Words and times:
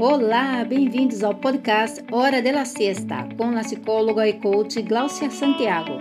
Olá, 0.00 0.64
bem-vindos 0.64 1.22
ao 1.22 1.36
podcast 1.36 2.04
Hora 2.10 2.42
de 2.42 2.50
la 2.50 2.64
Siesta 2.64 3.28
com 3.36 3.56
a 3.56 3.60
psicóloga 3.60 4.26
e 4.26 4.32
coach 4.40 4.82
Glaucia 4.82 5.30
Santiago, 5.30 5.92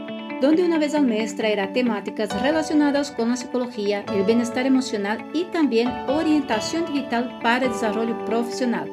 onde 0.43 0.63
uma 0.63 0.79
vez 0.79 0.95
ao 0.95 1.03
mês 1.03 1.33
trairá 1.33 1.67
temáticas 1.67 2.31
relacionadas 2.31 3.11
com 3.11 3.21
a 3.23 3.33
psicologia, 3.33 4.03
o 4.09 4.23
bem-estar 4.23 4.65
emocional 4.65 5.17
e 5.35 5.45
também 5.45 5.85
orientação 6.09 6.83
digital 6.85 7.25
para 7.43 7.69
desenvolvimento 7.69 8.25
profissional. 8.25 8.85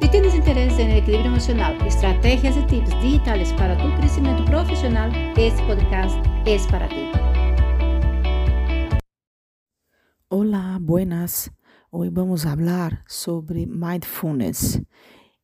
Se 0.00 0.08
tienes 0.08 0.34
interesse 0.36 0.82
em 0.82 0.98
equilíbrio 0.98 1.32
emocional, 1.32 1.74
estratégias 1.84 2.56
e 2.56 2.64
tips 2.66 2.94
digitais 3.00 3.50
para 3.52 3.74
tu 3.74 3.90
crescimento 3.96 4.44
profissional, 4.44 5.10
este 5.36 5.60
podcast 5.64 6.16
é 6.46 6.70
para 6.70 6.86
ti. 6.86 7.10
Olá, 10.30 10.78
buenas. 10.80 11.50
Hoy 11.96 12.08
vamos 12.08 12.44
a 12.44 12.50
hablar 12.50 13.04
sobre 13.06 13.66
mindfulness 13.66 14.82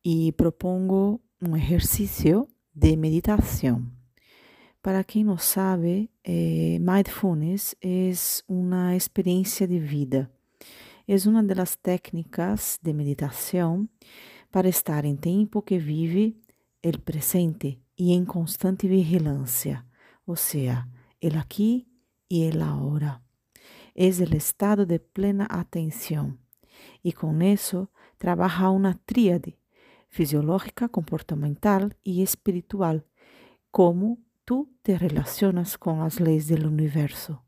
y 0.03 0.33
propongo 0.33 1.21
un 1.39 1.55
ejercicio 1.55 2.49
de 2.73 2.97
meditación. 2.97 3.95
Para 4.81 5.05
quien 5.05 5.27
no 5.27 5.37
sabe, 5.37 6.11
eh, 6.25 6.77
mindfulness 6.81 7.77
es 7.79 8.43
una 8.47 8.95
experiencia 8.95 9.65
de 9.65 9.79
vida. 9.79 10.29
Es 11.07 11.25
una 11.25 11.41
de 11.41 11.55
las 11.55 11.77
técnicas 11.77 12.79
de 12.81 12.95
meditación 12.95 13.89
para 14.49 14.67
estar 14.67 15.05
en 15.05 15.19
tiempo 15.19 15.63
que 15.63 15.79
vive 15.79 16.35
el 16.81 16.99
presente 16.99 17.79
y 17.95 18.13
en 18.13 18.25
constante 18.25 18.89
vigilancia, 18.89 19.85
o 20.25 20.35
sea, 20.35 20.89
el 21.21 21.37
aquí 21.37 21.87
y 22.27 22.43
el 22.43 22.61
ahora. 22.61 23.23
Es 23.93 24.19
el 24.19 24.33
estado 24.33 24.85
de 24.85 24.99
plena 24.99 25.47
atención 25.49 26.40
y 27.03 27.13
con 27.13 27.41
eso 27.41 27.91
trabaja 28.17 28.69
una 28.69 28.99
tríade 29.05 29.57
fisiológica, 30.09 30.89
comportamental 30.89 31.97
y 32.03 32.21
espiritual, 32.21 33.05
como 33.71 34.19
tú 34.45 34.69
te 34.81 34.97
relacionas 34.97 35.77
con 35.77 35.99
las 35.99 36.19
leyes 36.19 36.47
del 36.47 36.67
universo. 36.67 37.43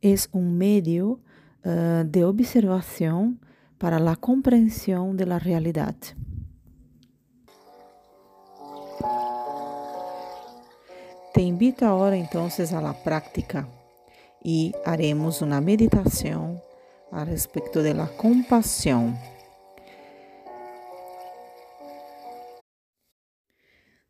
Es 0.00 0.28
un 0.32 0.58
medio 0.58 1.20
eh, 1.62 2.04
de 2.06 2.24
observación 2.24 3.40
para 3.78 3.98
la 3.98 4.16
comprensión 4.16 5.16
de 5.16 5.26
la 5.26 5.38
realidad. 5.38 5.96
Te 11.32 11.42
invito 11.42 11.86
ahora 11.86 12.16
entonces 12.16 12.72
a 12.72 12.80
la 12.80 13.02
práctica 13.02 13.68
y 14.42 14.72
haremos 14.84 15.42
una 15.42 15.60
meditación 15.60 16.60
a 17.14 17.24
respeito 17.24 17.80
de 17.80 17.94
la 17.94 18.08
compasión. 18.08 19.16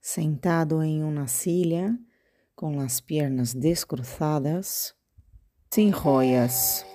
Sentado 0.00 0.82
em 0.82 1.04
uma 1.04 1.28
silla, 1.28 1.98
com 2.54 2.80
as 2.80 3.02
pernas 3.02 3.52
descruzadas, 3.52 4.94
sem 5.70 5.92
joias, 5.92 6.86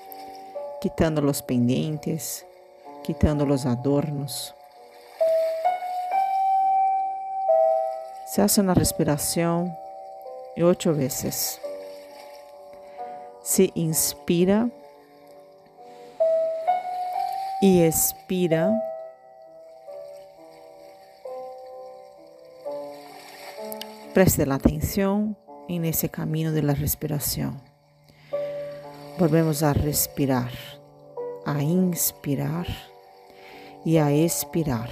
quitando 0.82 1.24
os 1.30 1.42
pendentes, 1.42 2.44
quitando 3.04 3.46
os 3.46 3.68
adornos. 3.68 4.54
Se 8.26 8.42
hace 8.42 8.62
uma 8.62 8.74
respiração 8.74 9.72
oito 10.58 10.92
vezes. 10.92 11.62
Se 13.44 13.72
inspira 13.76 14.72
y 17.62 17.82
expira. 17.84 18.72
Preste 24.14 24.46
la 24.46 24.56
atención 24.56 25.38
en 25.68 25.86
ese 25.86 26.10
camino 26.10 26.52
de 26.52 26.64
la 26.64 26.74
respiración. 26.74 27.62
Volvemos 29.18 29.64
a 29.64 29.74
respirar, 29.74 30.52
a 31.46 31.62
inspirar 31.62 32.68
y 33.84 33.98
a 33.98 34.12
expirar. 34.12 34.90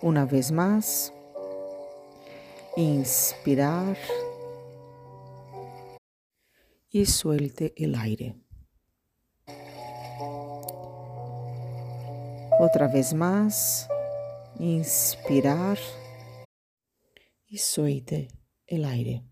Una 0.00 0.24
vez 0.24 0.50
más, 0.50 1.12
inspirar 2.76 3.96
y 6.90 7.06
suelte 7.06 7.72
el 7.76 7.94
aire. 7.94 8.43
Outra 12.64 12.88
vez 12.88 13.12
mais, 13.12 13.86
inspirar 14.58 15.76
e 17.52 17.58
suelte 17.58 18.26
el 18.66 18.86
aire. 18.86 19.22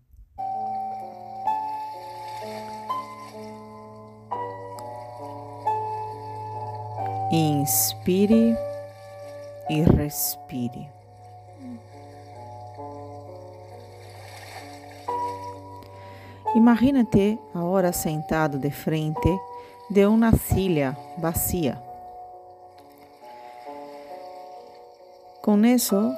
Inspire 7.31 8.55
e 9.67 9.81
respire. 9.81 10.87
Imagina-te 16.53 17.39
agora 17.55 17.91
sentado 17.91 18.59
de 18.59 18.69
frente 18.69 19.35
de 19.89 20.05
uma 20.05 20.31
silha 20.33 20.95
vazia. 21.17 21.92
Com 25.43 25.65
isso, 25.65 26.15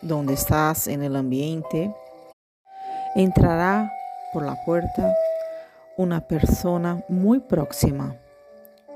donde 0.00 0.32
estás 0.32 0.88
en 0.88 1.02
el 1.02 1.16
ambiente, 1.16 1.94
entrará 3.14 3.92
por 4.32 4.42
la 4.42 4.56
puerta 4.64 5.14
una 5.98 6.26
persona 6.26 7.04
muy 7.10 7.40
próxima, 7.40 8.16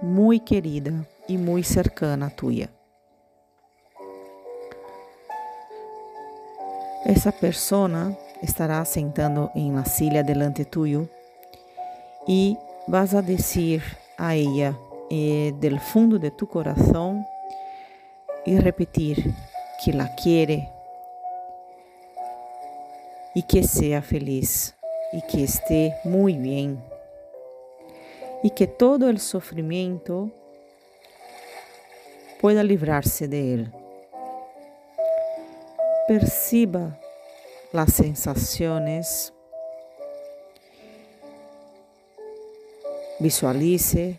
muy 0.01 0.41
querida 0.41 1.05
y 1.29 1.37
muy 1.37 1.65
cercana 1.65 2.31
tuya. 2.31 2.71
Essa 7.05 7.31
persona 7.31 8.17
estará 8.41 8.83
sentando 8.87 9.51
em 9.55 9.75
la 9.75 9.85
silla 9.85 10.23
delante 10.23 10.65
tuyo 10.65 11.11
e 12.27 12.57
vas 12.89 13.12
a 13.12 13.21
decir 13.21 13.83
a 14.17 14.35
ella 14.35 14.75
eh, 15.11 15.53
del 15.61 15.79
fundo 15.79 16.19
de 16.19 16.31
tu 16.31 16.49
corazón 16.49 17.27
y 18.45 18.59
repetir 18.59 19.35
que 19.85 19.93
la 19.93 20.15
quiere 20.15 20.69
y 23.35 23.43
que 23.45 23.63
sea 23.63 24.03
feliz 24.03 24.75
y 25.13 25.23
que 25.23 25.45
esté 25.45 25.95
muy 26.05 26.37
bien 26.37 26.83
y 28.43 28.51
que 28.51 28.67
todo 28.67 29.09
el 29.09 29.21
sufrimiento 29.21 30.31
pueda 32.41 32.65
librarse 32.65 33.29
de 33.29 33.55
él. 33.55 33.73
Perciba 36.09 36.99
las 37.73 37.93
sensaciones, 37.93 39.33
visualice 43.21 44.19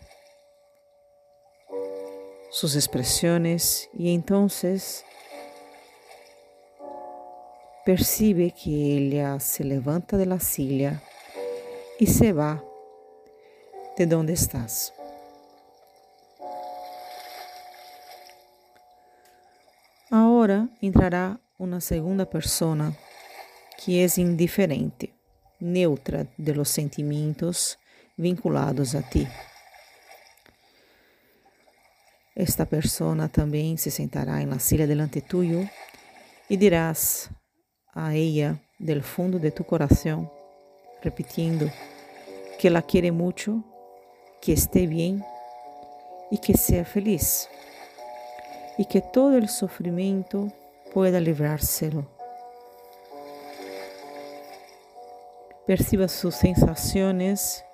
sus 2.54 2.76
expresiones 2.76 3.90
y 3.98 4.14
entonces 4.14 5.04
percibe 7.84 8.52
que 8.52 8.70
ella 8.70 9.40
se 9.40 9.64
levanta 9.64 10.16
de 10.16 10.26
la 10.26 10.38
silla 10.38 11.02
y 11.98 12.06
se 12.06 12.32
va 12.32 12.62
de 13.96 14.06
donde 14.06 14.34
estás. 14.34 14.94
Ahora 20.08 20.68
entrará 20.80 21.40
uma 21.58 21.80
segunda 21.80 22.24
persona 22.24 22.96
que 23.78 24.00
é 24.00 24.06
indiferente, 24.20 25.12
neutra 25.58 26.28
de 26.38 26.54
los 26.54 26.68
sentimentos 26.68 27.80
vinculados 28.16 28.94
a 28.94 29.02
ti. 29.02 29.26
Esta 32.36 32.66
persona 32.66 33.28
também 33.28 33.76
se 33.76 33.92
sentará 33.92 34.42
em 34.42 34.46
la 34.46 34.58
silla 34.58 34.88
delante 34.88 35.20
tuyo 35.20 35.68
e 36.50 36.56
dirás 36.56 37.30
a 37.94 38.16
ella 38.16 38.60
del 38.80 39.04
fundo 39.04 39.38
de 39.38 39.52
tu 39.52 39.62
coração, 39.62 40.28
repetindo 41.00 41.70
que 42.58 42.68
la 42.68 42.82
quiere 42.82 43.12
mucho, 43.12 43.62
que 44.40 44.50
esté 44.52 44.84
bien 44.84 45.24
e 46.32 46.36
que 46.36 46.58
sea 46.58 46.84
feliz 46.84 47.48
e 48.76 48.84
que 48.84 49.00
todo 49.00 49.36
el 49.36 49.48
sofrimento 49.48 50.52
pueda 50.92 51.20
livrárselo. 51.20 52.04
Perciba 55.68 56.08
sus 56.08 56.34
sensaciones, 56.34 57.64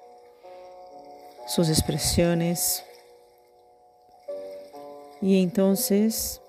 sus 1.47 1.71
expresiones 1.71 2.85
Y 5.23 5.43
entonces 5.43 6.41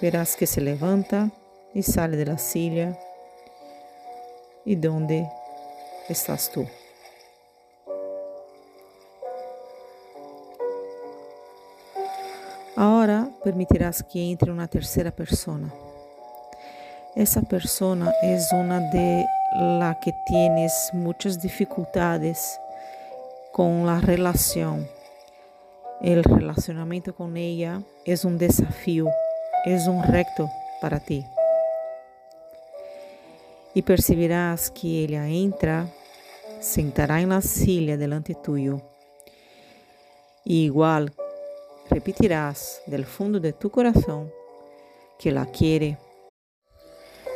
verás 0.00 0.36
que 0.36 0.46
se 0.46 0.60
levanta 0.60 1.30
y 1.74 1.82
sale 1.82 2.16
de 2.16 2.26
la 2.26 2.38
silla. 2.38 2.98
¿Y 4.64 4.74
dónde 4.74 5.28
estás 6.08 6.50
tú? 6.50 6.66
Ahora 12.74 13.30
permitirás 13.42 14.02
que 14.02 14.30
entre 14.30 14.50
una 14.50 14.66
tercera 14.68 15.10
persona. 15.10 15.72
Esa 17.14 17.40
persona 17.40 18.12
es 18.22 18.52
una 18.52 18.80
de 18.80 19.24
la 19.54 19.98
que 20.02 20.12
tienes 20.26 20.90
muchas 20.92 21.40
dificultades 21.40 22.60
con 23.52 23.86
la 23.86 24.00
relación. 24.00 24.95
El 26.02 26.22
relacionamiento 26.24 27.14
con 27.14 27.38
ella 27.38 27.80
es 28.04 28.26
un 28.26 28.36
desafío, 28.36 29.08
es 29.64 29.88
un 29.88 30.02
reto 30.02 30.50
para 30.80 31.00
ti. 31.00 31.24
Y 33.72 33.80
percibirás 33.80 34.70
que 34.70 35.04
ella 35.04 35.26
entra, 35.26 35.88
sentará 36.60 37.20
en 37.20 37.30
la 37.30 37.40
silla 37.40 37.96
delante 37.96 38.34
tuyo. 38.34 38.82
Y 40.44 40.64
igual 40.64 41.12
repetirás 41.88 42.82
del 42.86 43.06
fondo 43.06 43.40
de 43.40 43.54
tu 43.54 43.70
corazón 43.70 44.30
que 45.18 45.32
la 45.32 45.46
quiere, 45.46 45.98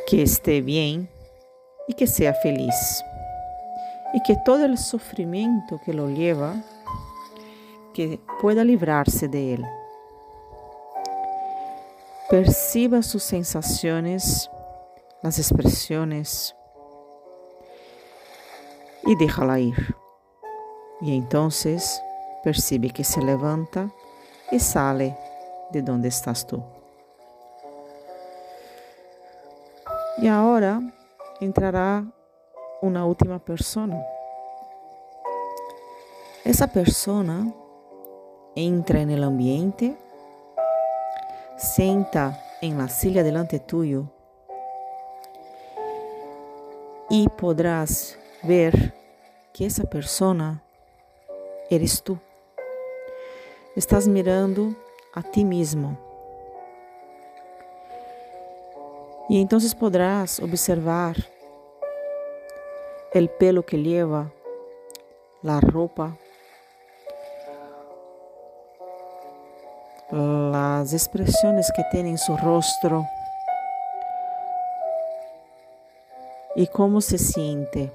que 0.07 0.21
esté 0.21 0.61
bien 0.61 1.09
y 1.87 1.93
que 1.93 2.05
sea 2.05 2.35
feliz. 2.35 3.03
Y 4.13 4.21
que 4.21 4.37
todo 4.45 4.65
el 4.65 4.77
sufrimiento 4.77 5.79
que 5.83 5.93
lo 5.93 6.09
lleva, 6.09 6.63
que 8.01 8.19
pueda 8.41 8.63
librarse 8.63 9.27
de 9.27 9.53
él. 9.53 9.65
Perciba 12.29 13.03
sus 13.03 13.21
sensaciones, 13.21 14.49
las 15.21 15.37
expresiones 15.37 16.55
y 19.03 19.15
déjala 19.17 19.59
ir. 19.59 19.95
Y 21.01 21.15
entonces 21.15 22.01
percibe 22.43 22.89
que 22.89 23.03
se 23.03 23.21
levanta 23.21 23.91
y 24.51 24.59
sale 24.59 25.15
de 25.71 25.81
donde 25.83 26.07
estás 26.07 26.47
tú. 26.47 26.63
Y 30.17 30.27
ahora 30.27 30.81
entrará 31.39 32.03
una 32.81 33.05
última 33.05 33.37
persona. 33.37 34.01
Esa 36.43 36.65
persona 36.65 37.53
entra 38.55 39.01
en 39.01 39.09
el 39.09 39.23
ambiente, 39.23 39.97
senta 41.57 42.39
en 42.61 42.77
la 42.77 42.89
silla 42.89 43.23
delante 43.23 43.59
tuyo 43.59 44.05
y 47.09 47.27
podrás 47.29 48.17
ver 48.43 48.93
que 49.53 49.65
esa 49.65 49.83
persona 49.83 50.63
eres 51.69 52.01
tú. 52.01 52.17
Estás 53.75 54.07
mirando 54.07 54.75
a 55.13 55.21
ti 55.21 55.43
mismo. 55.43 55.97
E 59.29 59.37
então 59.37 59.59
podrás 59.79 60.39
observar 60.39 61.15
o 63.15 63.27
pelo 63.39 63.63
que 63.63 63.77
lleva, 63.77 64.31
a 65.41 65.59
roupa, 65.59 66.17
as 70.11 70.91
expressões 70.91 71.71
que 71.71 71.83
tem 71.85 72.07
em 72.07 72.17
seu 72.17 72.35
rosto 72.35 73.05
e 76.55 76.67
como 76.67 77.01
se 77.01 77.17
siente. 77.17 77.89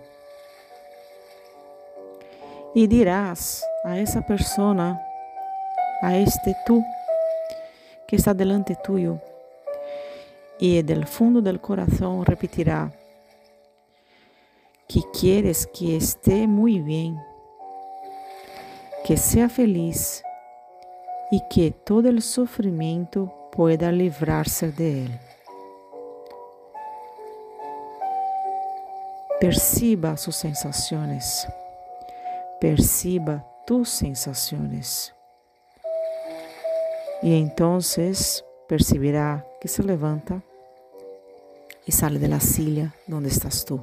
E 2.75 2.87
dirás 2.87 3.63
a 3.85 3.99
essa 3.99 4.23
pessoa 4.23 4.99
a 6.03 6.17
este 6.17 6.55
tú 6.67 6.83
que 8.07 8.17
está 8.17 8.33
delante 8.33 8.77
tuyo 8.77 9.21
y 10.59 10.83
del 10.83 11.07
fondo 11.07 11.43
del 11.43 11.61
corazón 11.61 12.25
repetirá 12.25 12.91
que 14.89 15.01
quieres 15.19 15.67
que 15.67 15.97
esté 15.97 16.47
muy 16.47 16.81
bien, 16.81 17.19
que 19.05 19.17
sea 19.17 19.49
feliz 19.49 20.23
y 21.31 21.43
que 21.49 21.71
todo 21.71 22.09
el 22.09 22.23
sufrimiento 22.23 23.33
pueda 23.53 23.91
librarse 23.91 24.71
de 24.71 25.05
él. 25.05 25.21
Perciba 29.41 30.17
sus 30.17 30.37
sensaciones, 30.37 31.47
perciba 32.61 33.45
tus 33.67 33.89
sensaciones. 33.89 35.15
Y 37.23 37.39
entonces 37.39 38.45
percibirá 38.69 39.47
que 39.61 39.69
se 39.69 39.83
levanta 39.83 40.43
y 41.85 41.93
sale 41.93 42.19
de 42.19 42.29
la 42.29 42.41
silla 42.41 42.95
donde 43.07 43.29
estás 43.29 43.65
tú. 43.65 43.81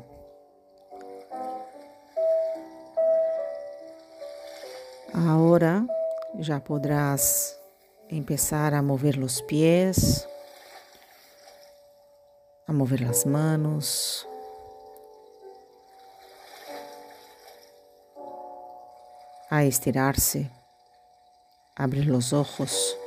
Ahora 5.14 5.86
ya 6.40 6.64
podrás 6.64 7.60
empezar 8.10 8.74
a 8.74 8.82
mover 8.82 9.18
los 9.18 9.42
pies, 9.44 10.28
a 12.68 12.74
mover 12.74 13.02
las 13.02 13.26
manos, 13.26 14.28
a 19.50 19.64
estirarse, 19.64 20.50
abrir 21.76 22.08
los 22.08 22.34
ojos 22.34 22.98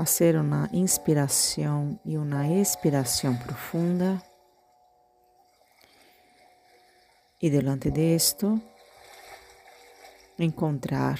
hacer 0.00 0.38
una 0.38 0.68
inspiración 0.72 2.00
y 2.04 2.16
una 2.16 2.58
expiración 2.58 3.38
profunda. 3.38 4.22
Y 7.38 7.50
delante 7.50 7.90
de 7.90 8.14
esto, 8.14 8.60
encontrar 10.44 11.18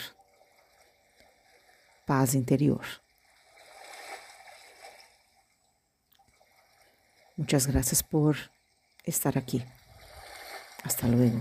paz 2.06 2.34
interior. 2.34 2.84
Muchas 7.36 7.66
gracias 7.66 8.02
por 8.02 8.36
estar 9.04 9.38
aquí. 9.38 9.64
Hasta 10.84 11.06
luego. 11.06 11.40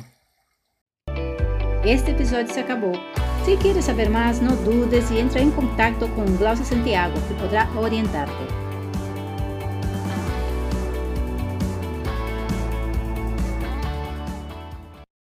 Este 1.83 2.11
episódio 2.11 2.53
se 2.53 2.59
acabou. 2.59 2.93
Se 3.45 3.57
quieres 3.57 3.85
saber 3.85 4.09
mais, 4.09 4.41
não 4.41 4.55
dudes 4.63 5.09
e 5.11 5.17
entra 5.17 5.41
em 5.41 5.51
contato 5.51 6.07
com 6.09 6.37
Glaucia 6.37 6.65
Santiago, 6.65 7.15
que 7.27 7.33
poderá 7.35 7.69
orientarte. 7.71 8.58